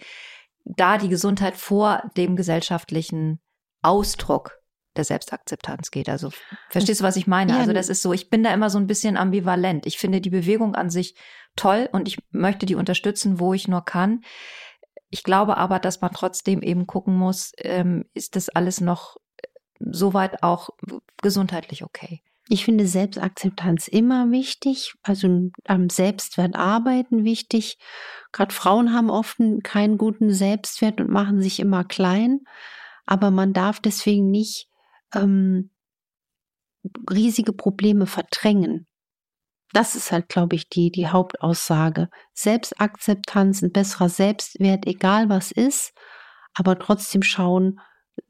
da 0.64 0.98
die 0.98 1.08
Gesundheit 1.08 1.56
vor 1.56 2.10
dem 2.16 2.36
gesellschaftlichen 2.36 3.40
Ausdruck 3.82 4.58
der 4.96 5.04
Selbstakzeptanz 5.04 5.90
geht. 5.90 6.08
Also 6.08 6.30
verstehst 6.70 7.00
du, 7.00 7.04
was 7.04 7.16
ich 7.16 7.26
meine? 7.26 7.56
Also 7.56 7.72
das 7.72 7.88
ist 7.88 8.02
so, 8.02 8.12
ich 8.12 8.30
bin 8.30 8.42
da 8.42 8.52
immer 8.52 8.70
so 8.70 8.78
ein 8.78 8.86
bisschen 8.86 9.16
ambivalent. 9.16 9.86
Ich 9.86 9.98
finde 9.98 10.20
die 10.20 10.30
Bewegung 10.30 10.74
an 10.74 10.90
sich 10.90 11.14
toll 11.56 11.88
und 11.92 12.08
ich 12.08 12.18
möchte 12.30 12.66
die 12.66 12.74
unterstützen, 12.74 13.40
wo 13.40 13.54
ich 13.54 13.68
nur 13.68 13.84
kann. 13.84 14.22
Ich 15.10 15.22
glaube 15.22 15.56
aber, 15.56 15.78
dass 15.78 16.00
man 16.00 16.12
trotzdem 16.12 16.62
eben 16.62 16.86
gucken 16.86 17.16
muss, 17.16 17.52
ähm, 17.58 18.04
ist 18.14 18.36
das 18.36 18.48
alles 18.48 18.80
noch 18.80 19.16
soweit 19.78 20.42
auch 20.42 20.70
gesundheitlich 21.22 21.84
okay? 21.84 22.22
Ich 22.48 22.64
finde 22.64 22.86
Selbstakzeptanz 22.86 23.88
immer 23.88 24.30
wichtig, 24.30 24.92
also 25.02 25.50
am 25.64 25.88
Selbstwert 25.88 26.56
arbeiten 26.56 27.24
wichtig. 27.24 27.78
Gerade 28.32 28.54
Frauen 28.54 28.92
haben 28.92 29.08
oft 29.08 29.38
keinen 29.62 29.96
guten 29.96 30.30
Selbstwert 30.30 31.00
und 31.00 31.08
machen 31.08 31.40
sich 31.40 31.58
immer 31.58 31.84
klein, 31.84 32.40
aber 33.06 33.30
man 33.30 33.54
darf 33.54 33.80
deswegen 33.80 34.30
nicht 34.30 34.68
ähm, 35.14 35.70
riesige 37.10 37.52
Probleme 37.52 38.06
verdrängen. 38.06 38.86
Das 39.72 39.96
ist 39.96 40.12
halt, 40.12 40.28
glaube 40.28 40.54
ich, 40.54 40.68
die, 40.68 40.92
die 40.92 41.08
Hauptaussage. 41.08 42.08
Selbstakzeptanz, 42.32 43.62
ein 43.62 43.72
besserer 43.72 44.08
Selbstwert, 44.08 44.86
egal 44.86 45.28
was 45.28 45.50
ist, 45.50 45.92
aber 46.54 46.78
trotzdem 46.78 47.22
schauen, 47.22 47.80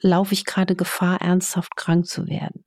laufe 0.01 0.33
ich 0.33 0.47
gerade 0.47 0.75
Gefahr, 0.75 1.21
ernsthaft 1.21 1.77
krank 1.77 2.07
zu 2.07 2.27
werden. 2.27 2.65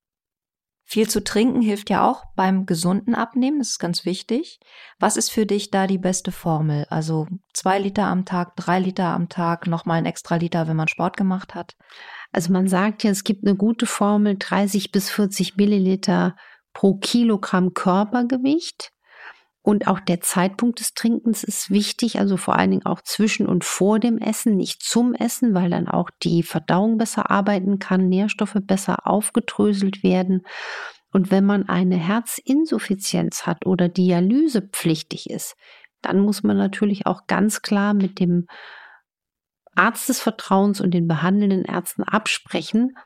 Viel 0.89 1.09
zu 1.09 1.21
trinken 1.21 1.61
hilft 1.61 1.89
ja 1.89 2.09
auch 2.09 2.23
beim 2.35 2.65
gesunden 2.65 3.13
Abnehmen, 3.13 3.59
das 3.59 3.71
ist 3.71 3.79
ganz 3.79 4.05
wichtig. 4.05 4.59
Was 4.99 5.17
ist 5.17 5.31
für 5.31 5.45
dich 5.45 5.69
da 5.69 5.85
die 5.85 5.97
beste 5.97 6.31
Formel? 6.31 6.85
Also 6.89 7.27
zwei 7.53 7.77
Liter 7.77 8.05
am 8.05 8.23
Tag, 8.23 8.55
drei 8.55 8.79
Liter 8.79 9.07
am 9.07 9.27
Tag, 9.27 9.67
nochmal 9.67 9.97
ein 9.97 10.05
extra 10.05 10.37
Liter, 10.37 10.67
wenn 10.67 10.77
man 10.77 10.87
Sport 10.87 11.17
gemacht 11.17 11.55
hat? 11.55 11.75
Also 12.31 12.51
man 12.51 12.67
sagt 12.67 13.03
ja, 13.03 13.11
es 13.11 13.23
gibt 13.23 13.45
eine 13.45 13.55
gute 13.55 13.85
Formel, 13.85 14.35
30 14.37 14.91
bis 14.91 15.09
40 15.09 15.57
Milliliter 15.57 16.35
pro 16.73 16.95
Kilogramm 16.95 17.73
Körpergewicht. 17.73 18.91
Und 19.67 19.87
auch 19.87 19.99
der 19.99 20.21
Zeitpunkt 20.21 20.79
des 20.79 20.93
Trinkens 20.93 21.43
ist 21.43 21.69
wichtig, 21.71 22.19
also 22.19 22.37
vor 22.37 22.55
allen 22.55 22.71
Dingen 22.71 22.85
auch 22.85 23.01
zwischen 23.01 23.47
und 23.47 23.65
vor 23.65 23.99
dem 23.99 24.17
Essen, 24.17 24.55
nicht 24.55 24.81
zum 24.81 25.13
Essen, 25.13 25.53
weil 25.53 25.69
dann 25.69 25.89
auch 25.89 26.09
die 26.23 26.41
Verdauung 26.41 26.97
besser 26.97 27.29
arbeiten 27.29 27.77
kann, 27.77 28.07
Nährstoffe 28.07 28.55
besser 28.61 29.05
aufgedröselt 29.05 30.03
werden. 30.03 30.43
Und 31.11 31.31
wenn 31.31 31.45
man 31.45 31.67
eine 31.67 31.97
Herzinsuffizienz 31.97 33.45
hat 33.45 33.65
oder 33.65 33.89
dialysepflichtig 33.89 35.29
ist, 35.29 35.57
dann 36.01 36.19
muss 36.19 36.43
man 36.43 36.55
natürlich 36.55 37.05
auch 37.05 37.27
ganz 37.27 37.61
klar 37.61 37.93
mit 37.93 38.19
dem 38.19 38.47
Arzt 39.77 40.09
des 40.09 40.19
Vertrauens 40.19 40.81
und 40.81 40.91
den 40.91 41.07
behandelnden 41.07 41.65
Ärzten 41.65 42.03
absprechen, 42.03 42.97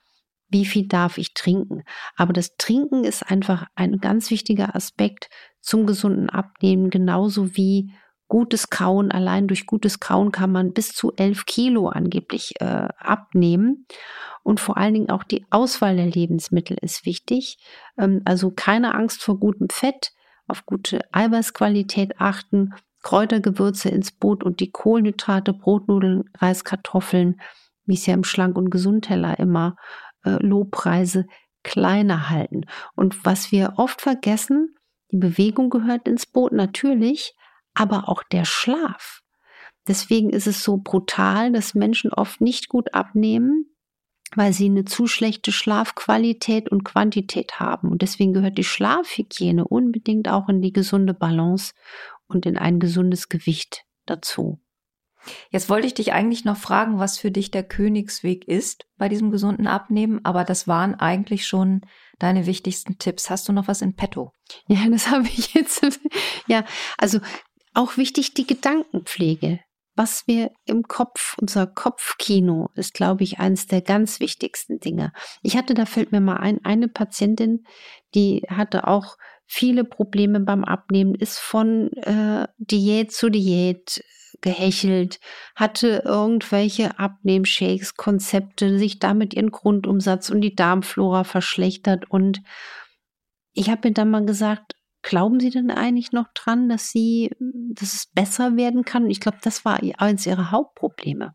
wie 0.49 0.65
viel 0.65 0.87
darf 0.87 1.17
ich 1.17 1.33
trinken. 1.33 1.83
Aber 2.15 2.33
das 2.33 2.55
Trinken 2.57 3.03
ist 3.03 3.23
einfach 3.29 3.65
ein 3.75 3.99
ganz 3.99 4.29
wichtiger 4.31 4.75
Aspekt 4.75 5.29
zum 5.61 5.85
gesunden 5.85 6.29
Abnehmen, 6.29 6.89
genauso 6.89 7.55
wie 7.55 7.93
gutes 8.27 8.69
Kauen. 8.69 9.11
Allein 9.11 9.47
durch 9.47 9.65
gutes 9.65 9.99
Kauen 9.99 10.31
kann 10.31 10.51
man 10.51 10.73
bis 10.73 10.93
zu 10.93 11.13
elf 11.15 11.45
Kilo 11.45 11.89
angeblich 11.89 12.53
äh, 12.59 12.87
abnehmen. 12.97 13.85
Und 14.43 14.59
vor 14.59 14.77
allen 14.77 14.93
Dingen 14.93 15.09
auch 15.09 15.23
die 15.23 15.45
Auswahl 15.49 15.95
der 15.95 16.07
Lebensmittel 16.07 16.77
ist 16.81 17.05
wichtig. 17.05 17.57
Ähm, 17.97 18.21
also 18.25 18.51
keine 18.51 18.95
Angst 18.95 19.21
vor 19.21 19.39
gutem 19.39 19.67
Fett, 19.69 20.13
auf 20.47 20.65
gute 20.65 21.01
Eiweißqualität 21.13 22.19
achten, 22.19 22.73
Kräutergewürze 23.01 23.89
ins 23.89 24.11
Boot 24.11 24.43
und 24.43 24.59
die 24.59 24.71
Kohlenhydrate, 24.71 25.53
Brotnudeln, 25.53 26.25
Reis, 26.37 26.63
Kartoffeln, 26.63 27.41
wie 27.85 27.95
es 27.95 28.05
ja 28.05 28.13
im 28.13 28.23
Schlank- 28.23 28.57
und 28.57 28.69
Gesundteller 28.69 29.39
immer 29.39 29.75
äh, 30.23 30.37
Lobpreise 30.43 31.25
kleiner 31.63 32.29
halten. 32.29 32.65
Und 32.95 33.25
was 33.25 33.51
wir 33.51 33.73
oft 33.77 34.01
vergessen, 34.01 34.75
die 35.11 35.17
Bewegung 35.17 35.69
gehört 35.69 36.07
ins 36.07 36.25
Boot 36.25 36.53
natürlich, 36.53 37.35
aber 37.73 38.09
auch 38.09 38.23
der 38.23 38.45
Schlaf. 38.45 39.21
Deswegen 39.87 40.29
ist 40.29 40.47
es 40.47 40.63
so 40.63 40.77
brutal, 40.77 41.51
dass 41.51 41.75
Menschen 41.75 42.13
oft 42.13 42.39
nicht 42.39 42.69
gut 42.69 42.93
abnehmen, 42.93 43.65
weil 44.35 44.53
sie 44.53 44.65
eine 44.65 44.85
zu 44.85 45.07
schlechte 45.07 45.51
Schlafqualität 45.51 46.69
und 46.69 46.85
Quantität 46.85 47.59
haben. 47.59 47.89
Und 47.89 48.01
deswegen 48.01 48.33
gehört 48.33 48.57
die 48.57 48.63
Schlafhygiene 48.63 49.67
unbedingt 49.67 50.29
auch 50.29 50.47
in 50.47 50.61
die 50.61 50.71
gesunde 50.71 51.13
Balance 51.13 51.73
und 52.31 52.45
in 52.45 52.57
ein 52.57 52.79
gesundes 52.79 53.29
Gewicht 53.29 53.83
dazu. 54.05 54.59
Jetzt 55.51 55.69
wollte 55.69 55.87
ich 55.87 55.93
dich 55.93 56.13
eigentlich 56.13 56.45
noch 56.45 56.57
fragen, 56.57 56.97
was 56.97 57.19
für 57.19 57.31
dich 57.31 57.51
der 57.51 57.63
Königsweg 57.63 58.47
ist 58.47 58.85
bei 58.97 59.07
diesem 59.07 59.31
gesunden 59.31 59.67
Abnehmen, 59.67 60.23
aber 60.23 60.43
das 60.43 60.67
waren 60.67 60.95
eigentlich 60.95 61.45
schon 61.45 61.81
deine 62.17 62.45
wichtigsten 62.45 62.97
Tipps. 62.97 63.29
Hast 63.29 63.47
du 63.47 63.53
noch 63.53 63.67
was 63.67 63.81
in 63.81 63.95
petto? 63.95 64.33
Ja, 64.67 64.87
das 64.89 65.07
habe 65.11 65.27
ich 65.27 65.53
jetzt. 65.53 65.85
ja, 66.47 66.65
also 66.97 67.19
auch 67.73 67.97
wichtig 67.97 68.33
die 68.33 68.47
Gedankenpflege. 68.47 69.59
Was 69.95 70.25
wir 70.25 70.51
im 70.65 70.83
Kopf, 70.83 71.35
unser 71.39 71.67
Kopfkino 71.67 72.69
ist, 72.75 72.93
glaube 72.93 73.23
ich, 73.23 73.39
eines 73.39 73.67
der 73.67 73.81
ganz 73.81 74.21
wichtigsten 74.21 74.79
Dinge. 74.79 75.11
Ich 75.43 75.57
hatte, 75.57 75.73
da 75.73 75.85
fällt 75.85 76.13
mir 76.13 76.21
mal 76.21 76.37
ein, 76.37 76.63
eine 76.63 76.87
Patientin, 76.87 77.65
die 78.15 78.43
hatte 78.49 78.87
auch 78.87 79.17
viele 79.53 79.83
Probleme 79.83 80.39
beim 80.39 80.63
Abnehmen, 80.63 81.13
ist 81.13 81.37
von 81.37 81.91
äh, 81.91 82.47
Diät 82.57 83.11
zu 83.11 83.29
Diät 83.29 84.01
gehechelt, 84.39 85.19
hatte 85.55 86.03
irgendwelche 86.05 86.97
Abnehmshakes, 86.97 87.95
Konzepte, 87.95 88.79
sich 88.79 88.99
damit 88.99 89.33
ihren 89.33 89.51
Grundumsatz 89.51 90.29
und 90.29 90.39
die 90.39 90.55
Darmflora 90.55 91.25
verschlechtert. 91.25 92.09
Und 92.09 92.41
ich 93.51 93.69
habe 93.69 93.89
mir 93.89 93.93
dann 93.93 94.09
mal 94.09 94.25
gesagt, 94.25 94.77
glauben 95.01 95.41
Sie 95.41 95.49
denn 95.49 95.69
eigentlich 95.69 96.13
noch 96.13 96.27
dran, 96.33 96.69
dass 96.69 96.87
sie, 96.87 97.31
dass 97.73 97.93
es 97.93 98.07
besser 98.07 98.55
werden 98.55 98.85
kann? 98.85 99.09
Ich 99.09 99.19
glaube, 99.19 99.39
das 99.43 99.65
war 99.65 99.81
eins 99.97 100.25
ihrer 100.25 100.51
Hauptprobleme. 100.51 101.33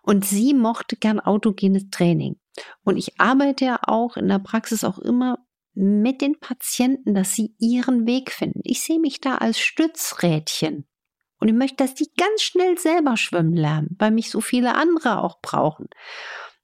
Und 0.00 0.24
sie 0.24 0.54
mochte 0.54 0.96
gern 0.96 1.20
autogenes 1.20 1.90
Training. 1.90 2.36
Und 2.84 2.96
ich 2.96 3.20
arbeite 3.20 3.66
ja 3.66 3.80
auch 3.82 4.16
in 4.16 4.28
der 4.28 4.38
Praxis 4.38 4.82
auch 4.82 4.98
immer 4.98 5.36
mit 5.74 6.20
den 6.20 6.38
Patienten, 6.40 7.14
dass 7.14 7.34
sie 7.34 7.54
ihren 7.58 8.06
Weg 8.06 8.32
finden. 8.32 8.60
Ich 8.64 8.82
sehe 8.82 9.00
mich 9.00 9.20
da 9.20 9.36
als 9.36 9.58
Stützrädchen. 9.58 10.86
Und 11.38 11.48
ich 11.48 11.54
möchte, 11.54 11.76
dass 11.76 11.94
die 11.94 12.10
ganz 12.16 12.42
schnell 12.42 12.78
selber 12.78 13.16
schwimmen 13.16 13.54
lernen, 13.54 13.96
weil 13.98 14.10
mich 14.10 14.30
so 14.30 14.40
viele 14.40 14.74
andere 14.74 15.22
auch 15.22 15.40
brauchen. 15.40 15.86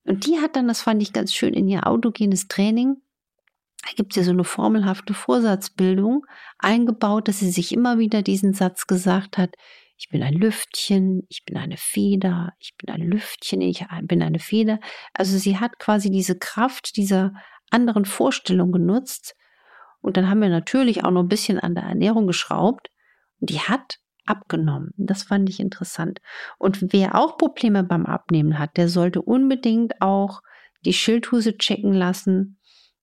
Und 0.05 0.27
die 0.27 0.39
hat 0.39 0.55
dann, 0.55 0.69
das 0.69 0.83
fand 0.83 1.03
ich 1.03 1.13
ganz 1.13 1.33
schön, 1.33 1.55
in 1.55 1.69
ihr 1.69 1.87
autogenes 1.87 2.47
Training, 2.49 2.97
da 3.87 3.93
gibt 3.95 4.13
es 4.13 4.17
ja 4.17 4.23
so 4.25 4.33
eine 4.33 4.45
formelhafte 4.45 5.15
Vorsatzbildung 5.15 6.27
eingebaut, 6.59 7.29
dass 7.29 7.39
sie 7.39 7.51
sich 7.51 7.73
immer 7.73 7.99
wieder 7.99 8.23
diesen 8.23 8.53
Satz 8.53 8.87
gesagt 8.87 9.39
hat, 9.39 9.55
ich 9.99 10.09
bin 10.09 10.23
ein 10.23 10.35
Lüftchen, 10.35 11.23
ich 11.29 11.45
bin 11.45 11.57
eine 11.57 11.77
Feder, 11.79 12.53
ich 12.59 12.77
bin 12.77 12.95
ein 12.95 13.01
Lüftchen, 13.01 13.63
ich 13.63 13.87
bin 14.03 14.23
eine 14.23 14.39
Feder. 14.41 14.79
Also 15.15 15.39
sie 15.39 15.59
hat 15.59 15.79
quasi 15.79 16.11
diese 16.11 16.39
Kraft 16.39 16.97
dieser 16.97 17.33
anderen 17.71 18.05
Vorstellung 18.05 18.73
genutzt. 18.73 19.35
Und 20.01 20.17
dann 20.17 20.29
haben 20.29 20.41
wir 20.41 20.49
natürlich 20.49 21.05
auch 21.05 21.11
noch 21.11 21.23
ein 21.23 21.29
bisschen 21.29 21.59
an 21.59 21.75
der 21.75 21.85
Ernährung 21.85 22.27
geschraubt. 22.27 22.91
Und 23.41 23.51
die 23.51 23.61
hat 23.61 23.99
abgenommen. 24.27 24.93
Das 24.97 25.23
fand 25.23 25.49
ich 25.49 25.61
interessant. 25.61 26.21
Und 26.59 26.93
wer 26.93 27.15
auch 27.15 27.39
Probleme 27.39 27.85
beim 27.85 28.07
Abnehmen 28.07 28.59
hat, 28.59 28.77
der 28.77 28.89
sollte 28.89 29.23
unbedingt 29.23 30.01
auch 30.01 30.43
die 30.85 30.93
Schilddrüse 30.93 31.57
checken 31.57 31.93
lassen, 31.93 32.59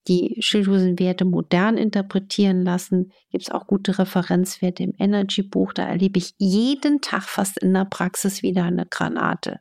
die 0.07 0.37
Schilddrüsenwerte 0.39 1.25
modern 1.25 1.77
interpretieren 1.77 2.63
lassen. 2.63 3.11
Gibt 3.31 3.43
es 3.43 3.51
auch 3.51 3.67
gute 3.67 3.97
Referenzwerte 3.97 4.83
im 4.83 4.93
Energy-Buch. 4.97 5.73
Da 5.73 5.87
erlebe 5.87 6.19
ich 6.19 6.33
jeden 6.37 7.01
Tag 7.01 7.23
fast 7.23 7.57
in 7.57 7.73
der 7.73 7.85
Praxis 7.85 8.43
wieder 8.43 8.63
eine 8.63 8.85
Granate. 8.85 9.59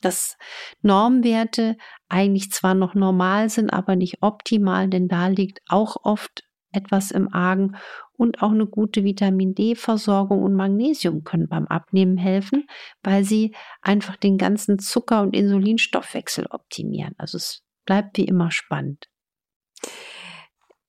Dass 0.00 0.36
Normwerte 0.82 1.76
eigentlich 2.08 2.50
zwar 2.50 2.74
noch 2.74 2.94
normal 2.94 3.48
sind, 3.50 3.70
aber 3.70 3.96
nicht 3.96 4.18
optimal, 4.22 4.88
denn 4.88 5.08
da 5.08 5.28
liegt 5.28 5.60
auch 5.68 5.96
oft 6.02 6.44
etwas 6.72 7.10
im 7.10 7.32
Argen 7.32 7.76
und 8.12 8.42
auch 8.42 8.50
eine 8.50 8.66
gute 8.66 9.02
Vitamin 9.02 9.54
D-Versorgung 9.54 10.42
und 10.42 10.54
Magnesium 10.54 11.24
können 11.24 11.48
beim 11.48 11.66
Abnehmen 11.66 12.16
helfen, 12.16 12.68
weil 13.02 13.24
sie 13.24 13.54
einfach 13.82 14.16
den 14.16 14.38
ganzen 14.38 14.78
Zucker- 14.78 15.22
und 15.22 15.34
Insulinstoffwechsel 15.34 16.46
optimieren. 16.50 17.14
Also 17.18 17.38
es 17.38 17.64
bleibt 17.86 18.18
wie 18.18 18.24
immer 18.24 18.50
spannend. 18.50 19.08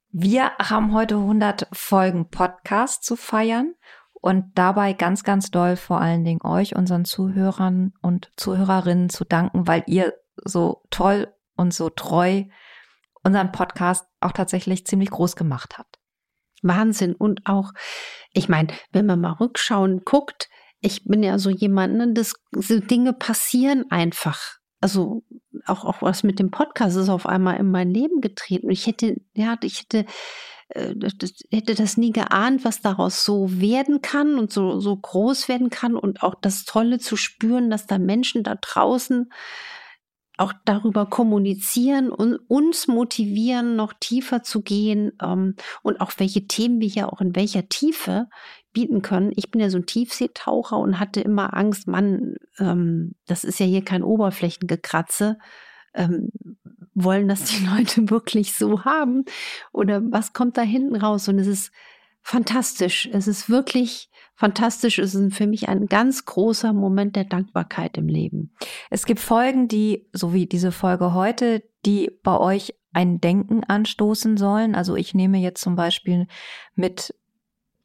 Wir 0.10 0.52
haben 0.60 0.94
heute 0.94 1.16
100 1.16 1.68
Folgen 1.72 2.30
Podcast 2.30 3.06
zu 3.06 3.16
feiern 3.16 3.76
und 4.22 4.52
dabei 4.56 4.94
ganz, 4.94 5.24
ganz 5.24 5.52
doll 5.52 5.76
vor 5.76 6.00
allen 6.00 6.24
Dingen 6.24 6.42
euch, 6.44 6.76
unseren 6.76 7.06
Zuhörern 7.06 7.94
und 8.02 8.32
Zuhörerinnen 8.38 9.10
zu 9.10 9.26
danken, 9.26 9.68
weil 9.68 9.84
ihr 9.88 10.14
so 10.36 10.84
toll 10.92 11.34
und 11.56 11.74
so 11.74 11.90
treu 11.90 12.44
unseren 13.24 13.52
Podcast 13.52 14.06
auch 14.20 14.32
tatsächlich 14.32 14.86
ziemlich 14.86 15.10
groß 15.10 15.36
gemacht 15.36 15.78
habt. 15.78 16.00
Wahnsinn. 16.62 17.16
Und 17.16 17.42
auch, 17.46 17.72
ich 18.34 18.50
meine, 18.50 18.70
wenn 18.92 19.06
man 19.06 19.20
mal 19.20 19.34
rückschauen 19.34 20.02
guckt, 20.06 20.50
ich 20.80 21.04
bin 21.06 21.24
ja 21.24 21.38
so 21.38 21.50
jemand, 21.50 21.96
ne, 21.96 22.14
das, 22.14 22.34
so 22.52 22.80
Dinge 22.80 23.14
passieren 23.14 23.86
einfach. 23.90 24.58
Also 24.80 25.24
auch, 25.66 25.86
auch 25.86 26.02
was 26.02 26.24
mit 26.24 26.40
dem 26.40 26.50
Podcast 26.50 26.98
ist 26.98 27.10
auf 27.10 27.28
einmal 27.28 27.58
in 27.58 27.70
mein 27.70 27.90
Leben 27.90 28.22
getreten. 28.22 28.70
Ich 28.72 28.88
hätte, 28.88 29.22
ja, 29.34 29.56
ich 29.62 29.82
hätte, 29.82 30.06
hätte 30.74 31.76
das 31.76 31.98
nie 31.98 32.12
geahnt, 32.12 32.64
was 32.64 32.82
daraus 32.82 33.26
so 33.26 33.60
werden 33.60 34.02
kann 34.02 34.38
und 34.38 34.52
so, 34.52 34.80
so 34.80 34.96
groß 34.96 35.48
werden 35.50 35.70
kann 35.70 35.96
und 35.96 36.24
auch 36.24 36.36
das 36.36 36.66
Tolle 36.66 37.00
zu 37.00 37.18
spüren, 37.18 37.70
dass 37.70 37.88
da 37.88 37.98
Menschen 37.98 38.44
da 38.44 38.56
draußen 38.56 39.30
auch 40.38 40.54
darüber 40.66 41.06
kommunizieren 41.06 42.10
und 42.10 42.38
uns 42.48 42.88
motivieren, 42.88 43.76
noch 43.76 43.94
tiefer 43.94 44.42
zu 44.42 44.62
gehen 44.62 45.12
ähm, 45.22 45.56
und 45.84 46.02
auch 46.02 46.12
welche 46.18 46.48
Themen 46.48 46.82
wir 46.82 46.88
ja 46.88 47.10
auch 47.12 47.22
in 47.22 47.36
welcher 47.36 47.70
Tiefe 47.70 48.28
bieten 48.74 49.02
können. 49.02 49.32
Ich 49.36 49.52
bin 49.52 49.62
ja 49.62 49.70
so 49.70 49.78
ein 49.78 49.86
Tiefseetaucher 49.86 50.78
und 50.78 51.00
hatte 51.00 51.22
immer 51.22 51.56
Angst, 51.56 51.88
Mann, 51.88 52.36
ähm, 52.58 53.14
das 53.28 53.44
ist 53.44 53.60
ja 53.60 53.66
hier 53.66 53.84
kein 53.84 54.04
Oberflächengekratze. 54.04 55.38
Ähm, 55.94 56.32
wollen 56.94 57.28
das 57.28 57.46
die 57.46 57.66
Leute 57.78 58.10
wirklich 58.10 58.54
so 58.54 58.86
haben? 58.86 59.26
Oder 59.72 60.02
was 60.12 60.34
kommt 60.34 60.58
da 60.58 60.62
hinten 60.62 60.96
raus? 60.96 61.28
Und 61.28 61.40
es 61.40 61.48
ist 61.48 61.72
fantastisch. 62.22 63.10
Es 63.12 63.28
ist 63.28 63.50
wirklich 63.50 64.10
fantastisch. 64.36 65.00
Es 65.00 65.16
ist 65.16 65.36
für 65.36 65.48
mich 65.48 65.70
ein 65.70 65.88
ganz 65.88 66.26
großer 66.26 66.74
Moment 66.74 67.16
der 67.16 67.26
Dankbarkeit 67.26 67.98
im 67.98 68.08
Leben. 68.08 68.54
Es 68.90 69.06
gibt 69.06 69.20
Folgen, 69.20 69.68
die, 69.68 70.08
so 70.14 70.34
wie 70.34 70.46
diese 70.46 70.72
Folge 70.72 71.14
heute, 71.14 71.64
die 71.86 72.12
bei 72.24 72.38
euch 72.38 72.76
ein 72.94 73.22
Denken 73.22 73.64
anstoßen 73.64 74.38
sollen. 74.38 74.76
Also 74.76 74.96
ich 74.96 75.14
nehme 75.14 75.38
jetzt 75.38 75.62
zum 75.62 75.76
Beispiel 75.76 76.28
mit 76.76 77.16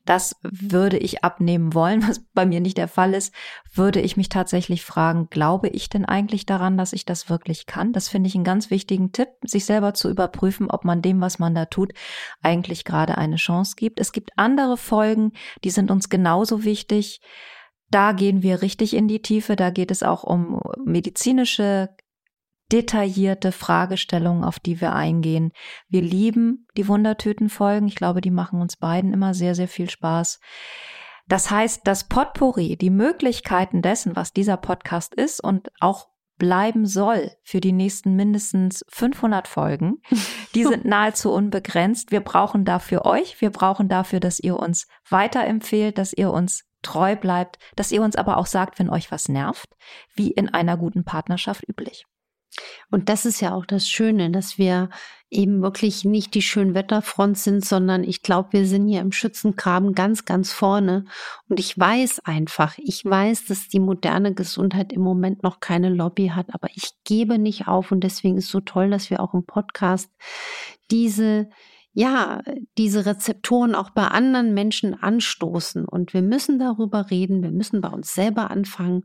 das 0.06 0.36
würde 0.42 0.96
ich 0.96 1.22
abnehmen 1.22 1.74
wollen, 1.74 2.02
was 2.08 2.20
bei 2.32 2.46
mir 2.46 2.60
nicht 2.60 2.78
der 2.78 2.88
Fall 2.88 3.14
ist, 3.14 3.34
würde 3.74 4.00
ich 4.00 4.16
mich 4.16 4.28
tatsächlich 4.28 4.84
fragen, 4.84 5.28
glaube 5.28 5.68
ich 5.68 5.88
denn 5.88 6.04
eigentlich 6.04 6.46
daran, 6.46 6.78
dass 6.78 6.92
ich 6.92 7.04
das 7.04 7.28
wirklich 7.28 7.66
kann? 7.66 7.92
Das 7.92 8.08
finde 8.08 8.28
ich 8.28 8.34
einen 8.34 8.44
ganz 8.44 8.70
wichtigen 8.70 9.12
Tipp, 9.12 9.28
sich 9.42 9.64
selber 9.64 9.94
zu 9.94 10.08
überprüfen, 10.08 10.70
ob 10.70 10.84
man 10.84 11.02
dem, 11.02 11.20
was 11.20 11.38
man 11.38 11.54
da 11.54 11.66
tut, 11.66 11.92
eigentlich 12.42 12.84
gerade 12.84 13.18
eine 13.18 13.36
Chance 13.36 13.74
gibt. 13.76 14.00
Es 14.00 14.12
gibt 14.12 14.30
andere 14.36 14.76
Folgen, 14.76 15.32
die 15.64 15.70
sind 15.70 15.90
uns 15.90 16.08
genauso 16.08 16.64
wichtig. 16.64 17.20
Da 17.90 18.12
gehen 18.12 18.42
wir 18.42 18.62
richtig 18.62 18.94
in 18.94 19.06
die 19.08 19.22
Tiefe. 19.22 19.54
Da 19.54 19.70
geht 19.70 19.90
es 19.90 20.02
auch 20.02 20.24
um 20.24 20.60
medizinische 20.84 21.90
detaillierte 22.72 23.52
Fragestellungen, 23.52 24.44
auf 24.44 24.58
die 24.58 24.80
wir 24.80 24.92
eingehen. 24.92 25.52
Wir 25.88 26.02
lieben 26.02 26.66
die 26.76 26.88
Wundertütenfolgen. 26.88 27.88
Ich 27.88 27.96
glaube, 27.96 28.20
die 28.20 28.30
machen 28.30 28.60
uns 28.60 28.76
beiden 28.76 29.12
immer 29.12 29.34
sehr, 29.34 29.54
sehr 29.54 29.68
viel 29.68 29.88
Spaß. 29.88 30.40
Das 31.28 31.50
heißt, 31.50 31.82
das 31.84 32.04
Potpourri, 32.04 32.76
die 32.76 32.90
Möglichkeiten 32.90 33.82
dessen, 33.82 34.14
was 34.14 34.32
dieser 34.32 34.56
Podcast 34.56 35.14
ist 35.14 35.42
und 35.42 35.70
auch 35.80 36.08
bleiben 36.38 36.86
soll 36.86 37.32
für 37.42 37.60
die 37.60 37.72
nächsten 37.72 38.14
mindestens 38.14 38.84
500 38.88 39.48
Folgen, 39.48 40.02
die 40.54 40.64
sind 40.64 40.84
nahezu 40.84 41.32
unbegrenzt. 41.32 42.12
Wir 42.12 42.20
brauchen 42.20 42.64
dafür 42.64 43.04
euch. 43.04 43.40
Wir 43.40 43.50
brauchen 43.50 43.88
dafür, 43.88 44.20
dass 44.20 44.38
ihr 44.38 44.58
uns 44.58 44.86
weiterempfehlt, 45.08 45.98
dass 45.98 46.12
ihr 46.12 46.30
uns 46.30 46.64
treu 46.82 47.16
bleibt, 47.16 47.58
dass 47.74 47.90
ihr 47.90 48.02
uns 48.02 48.16
aber 48.16 48.36
auch 48.36 48.46
sagt, 48.46 48.78
wenn 48.78 48.90
euch 48.90 49.10
was 49.10 49.28
nervt, 49.28 49.68
wie 50.14 50.30
in 50.30 50.48
einer 50.48 50.76
guten 50.76 51.04
Partnerschaft 51.04 51.68
üblich. 51.68 52.06
Und 52.90 53.08
das 53.08 53.26
ist 53.26 53.40
ja 53.40 53.54
auch 53.54 53.66
das 53.66 53.88
Schöne, 53.88 54.30
dass 54.30 54.58
wir 54.58 54.88
eben 55.28 55.60
wirklich 55.60 56.04
nicht 56.04 56.34
die 56.34 56.42
Schönwetterfront 56.42 57.36
sind, 57.36 57.64
sondern 57.64 58.04
ich 58.04 58.22
glaube, 58.22 58.52
wir 58.52 58.66
sind 58.66 58.86
hier 58.86 59.00
im 59.00 59.10
Schützengraben 59.10 59.92
ganz, 59.92 60.24
ganz 60.24 60.52
vorne. 60.52 61.04
Und 61.48 61.58
ich 61.58 61.76
weiß 61.76 62.20
einfach, 62.24 62.78
ich 62.78 63.04
weiß, 63.04 63.46
dass 63.46 63.68
die 63.68 63.80
moderne 63.80 64.34
Gesundheit 64.34 64.92
im 64.92 65.02
Moment 65.02 65.42
noch 65.42 65.58
keine 65.60 65.88
Lobby 65.88 66.28
hat, 66.28 66.46
aber 66.52 66.68
ich 66.74 66.90
gebe 67.04 67.38
nicht 67.38 67.66
auf 67.66 67.90
und 67.90 68.00
deswegen 68.00 68.38
ist 68.38 68.48
so 68.48 68.60
toll, 68.60 68.88
dass 68.90 69.10
wir 69.10 69.20
auch 69.20 69.34
im 69.34 69.44
Podcast 69.44 70.10
diese 70.90 71.50
ja, 71.98 72.42
diese 72.76 73.06
Rezeptoren 73.06 73.74
auch 73.74 73.88
bei 73.88 74.06
anderen 74.06 74.52
Menschen 74.52 74.92
anstoßen. 75.02 75.86
Und 75.86 76.12
wir 76.12 76.20
müssen 76.20 76.58
darüber 76.58 77.10
reden, 77.10 77.42
wir 77.42 77.50
müssen 77.50 77.80
bei 77.80 77.88
uns 77.88 78.14
selber 78.14 78.50
anfangen 78.50 79.04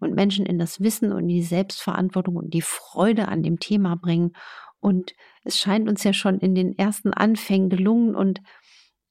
und 0.00 0.16
Menschen 0.16 0.44
in 0.44 0.58
das 0.58 0.80
Wissen 0.80 1.12
und 1.12 1.28
die 1.28 1.44
Selbstverantwortung 1.44 2.34
und 2.34 2.52
die 2.52 2.60
Freude 2.60 3.28
an 3.28 3.44
dem 3.44 3.60
Thema 3.60 3.94
bringen. 3.94 4.32
Und 4.80 5.12
es 5.44 5.56
scheint 5.56 5.88
uns 5.88 6.02
ja 6.02 6.12
schon 6.12 6.40
in 6.40 6.56
den 6.56 6.76
ersten 6.76 7.14
Anfängen 7.14 7.70
gelungen. 7.70 8.16
Und 8.16 8.40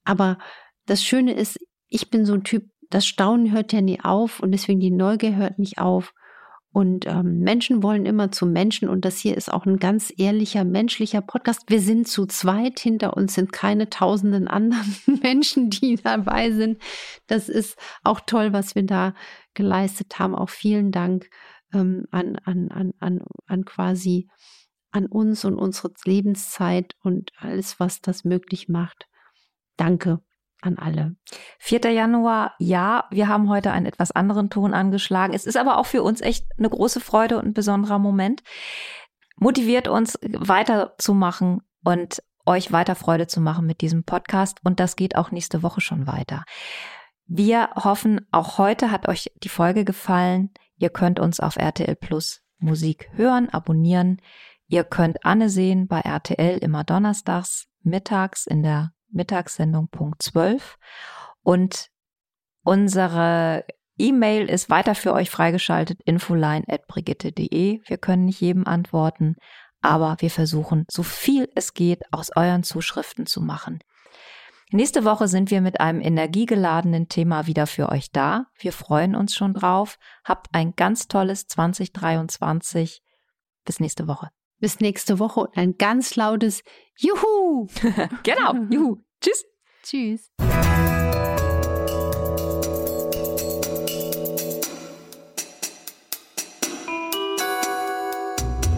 aber 0.03 0.37
das 0.85 1.01
Schöne 1.01 1.33
ist, 1.33 1.57
ich 1.87 2.09
bin 2.09 2.25
so 2.25 2.33
ein 2.33 2.43
Typ, 2.43 2.65
das 2.89 3.05
Staunen 3.05 3.53
hört 3.53 3.71
ja 3.71 3.79
nie 3.79 4.01
auf 4.01 4.41
und 4.41 4.51
deswegen 4.51 4.81
die 4.81 4.91
Neugier 4.91 5.37
hört 5.37 5.57
nicht 5.57 5.77
auf. 5.77 6.13
Und 6.73 7.05
ähm, 7.05 7.39
Menschen 7.39 7.83
wollen 7.83 8.05
immer 8.05 8.31
zu 8.31 8.45
Menschen 8.45 8.87
und 8.87 9.03
das 9.03 9.17
hier 9.17 9.35
ist 9.35 9.51
auch 9.51 9.65
ein 9.65 9.77
ganz 9.77 10.13
ehrlicher, 10.15 10.63
menschlicher 10.63 11.21
Podcast. 11.21 11.63
Wir 11.67 11.81
sind 11.81 12.07
zu 12.07 12.25
zweit, 12.25 12.79
hinter 12.79 13.17
uns 13.17 13.33
sind 13.33 13.51
keine 13.51 13.89
tausenden 13.89 14.47
anderen 14.47 14.95
Menschen, 15.21 15.69
die 15.69 15.97
dabei 15.97 16.51
sind. 16.51 16.81
Das 17.27 17.49
ist 17.49 17.77
auch 18.03 18.21
toll, 18.21 18.53
was 18.53 18.73
wir 18.73 18.85
da 18.85 19.13
geleistet 19.53 20.17
haben. 20.17 20.33
Auch 20.33 20.49
vielen 20.49 20.91
Dank 20.91 21.29
ähm, 21.73 22.05
an, 22.09 22.37
an, 22.45 22.69
an, 22.69 22.93
an, 22.99 23.19
an 23.47 23.65
quasi 23.65 24.29
an 24.91 25.07
uns 25.07 25.43
und 25.43 25.55
unsere 25.55 25.91
Lebenszeit 26.05 26.95
und 27.03 27.31
alles, 27.37 27.81
was 27.81 27.99
das 27.99 28.23
möglich 28.23 28.69
macht. 28.69 29.07
Danke 29.75 30.21
an 30.61 30.77
alle. 30.77 31.15
4. 31.59 31.91
Januar, 31.91 32.55
ja, 32.59 33.05
wir 33.11 33.27
haben 33.27 33.49
heute 33.49 33.71
einen 33.71 33.85
etwas 33.85 34.11
anderen 34.11 34.49
Ton 34.49 34.73
angeschlagen. 34.73 35.33
Es 35.33 35.45
ist 35.45 35.57
aber 35.57 35.77
auch 35.77 35.85
für 35.85 36.03
uns 36.03 36.21
echt 36.21 36.45
eine 36.57 36.69
große 36.69 36.99
Freude 36.99 37.37
und 37.37 37.45
ein 37.45 37.53
besonderer 37.53 37.99
Moment. 37.99 38.43
Motiviert 39.37 39.87
uns 39.87 40.19
weiterzumachen 40.21 41.61
und 41.83 42.21
euch 42.45 42.71
weiter 42.71 42.95
Freude 42.95 43.27
zu 43.27 43.41
machen 43.41 43.65
mit 43.65 43.81
diesem 43.81 44.03
Podcast. 44.03 44.59
Und 44.63 44.79
das 44.79 44.95
geht 44.95 45.15
auch 45.15 45.31
nächste 45.31 45.63
Woche 45.63 45.81
schon 45.81 46.07
weiter. 46.07 46.43
Wir 47.25 47.69
hoffen, 47.75 48.27
auch 48.31 48.57
heute 48.57 48.91
hat 48.91 49.07
euch 49.07 49.31
die 49.41 49.49
Folge 49.49 49.85
gefallen. 49.85 50.51
Ihr 50.77 50.89
könnt 50.89 51.19
uns 51.19 51.39
auf 51.39 51.55
RTL 51.55 51.95
Plus 51.95 52.41
Musik 52.57 53.09
hören, 53.13 53.49
abonnieren. 53.49 54.21
Ihr 54.67 54.83
könnt 54.83 55.25
Anne 55.25 55.49
sehen 55.49 55.87
bei 55.87 56.01
RTL 56.01 56.57
immer 56.57 56.83
donnerstags 56.83 57.67
mittags 57.83 58.45
in 58.47 58.63
der 58.63 58.93
Mittagssendung 59.11 59.87
Punkt 59.89 60.21
12. 60.21 60.77
Und 61.43 61.89
unsere 62.63 63.65
E-Mail 63.97 64.49
ist 64.49 64.69
weiter 64.69 64.95
für 64.95 65.13
euch 65.13 65.29
freigeschaltet, 65.29 65.99
infoline.brigitte.de. 66.05 67.81
Wir 67.85 67.97
können 67.97 68.25
nicht 68.25 68.41
jedem 68.41 68.65
antworten, 68.65 69.35
aber 69.81 70.17
wir 70.19 70.31
versuchen, 70.31 70.85
so 70.89 71.03
viel 71.03 71.49
es 71.55 71.73
geht, 71.73 72.01
aus 72.11 72.31
euren 72.35 72.63
Zuschriften 72.63 73.25
zu 73.25 73.41
machen. 73.41 73.79
Nächste 74.71 75.03
Woche 75.03 75.27
sind 75.27 75.51
wir 75.51 75.59
mit 75.59 75.81
einem 75.81 75.99
energiegeladenen 75.99 77.09
Thema 77.09 77.45
wieder 77.45 77.67
für 77.67 77.89
euch 77.89 78.11
da. 78.11 78.45
Wir 78.57 78.71
freuen 78.71 79.15
uns 79.15 79.35
schon 79.35 79.53
drauf. 79.53 79.97
Habt 80.23 80.47
ein 80.53 80.73
ganz 80.77 81.09
tolles 81.09 81.45
2023. 81.47 83.03
Bis 83.65 83.79
nächste 83.81 84.07
Woche 84.07 84.29
bis 84.61 84.79
nächste 84.79 85.19
Woche 85.19 85.41
und 85.41 85.57
ein 85.57 85.77
ganz 85.77 86.15
lautes 86.15 86.63
Juhu. 86.97 87.67
genau, 88.23 88.53
Juhu. 88.69 88.97
Tschüss. 89.19 89.45
Tschüss. 89.83 90.31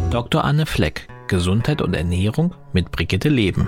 Dr. 0.09 0.43
Anne 0.43 0.65
Fleck, 0.65 1.07
Gesundheit 1.27 1.81
und 1.81 1.95
Ernährung 1.95 2.53
mit 2.71 2.91
Brigitte 2.91 3.29
Leben. 3.29 3.67